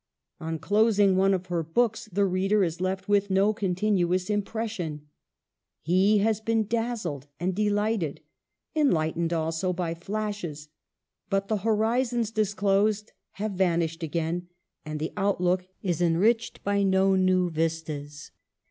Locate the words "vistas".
17.51-18.31